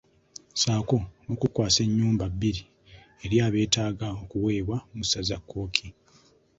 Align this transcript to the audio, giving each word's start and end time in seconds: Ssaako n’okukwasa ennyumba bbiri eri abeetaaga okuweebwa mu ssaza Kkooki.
Ssaako 0.53 0.97
n’okukwasa 1.23 1.79
ennyumba 1.87 2.25
bbiri 2.33 2.61
eri 3.23 3.37
abeetaaga 3.47 4.07
okuweebwa 4.21 4.77
mu 4.95 5.03
ssaza 5.05 5.37
Kkooki. 5.41 5.87